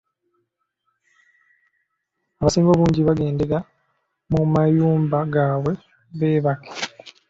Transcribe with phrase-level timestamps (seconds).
[2.39, 3.57] Abasinga obungi baagendera
[4.31, 5.73] mu mayumba gaabwe
[6.17, 6.69] beebake.